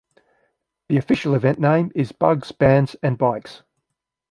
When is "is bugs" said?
1.93-2.51